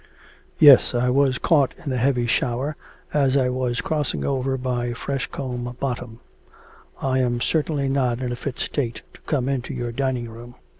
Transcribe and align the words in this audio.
'Yes, 0.57 0.95
I 0.95 1.11
was 1.11 1.37
caught 1.37 1.75
in 1.85 1.91
a 1.93 1.97
heavy 1.97 2.25
shower 2.25 2.75
as 3.13 3.37
I 3.37 3.49
was 3.49 3.81
crossing 3.81 4.25
over 4.25 4.57
by 4.57 4.93
Fresh 4.93 5.27
Combe 5.27 5.77
bottom. 5.79 6.21
I 6.99 7.19
am 7.19 7.39
certainly 7.39 7.87
not 7.87 8.19
in 8.19 8.31
a 8.31 8.35
fit 8.35 8.57
state 8.57 9.03
to 9.13 9.21
come 9.27 9.47
into 9.47 9.75
your 9.75 9.91
dining 9.91 10.27
room.' 10.27 10.55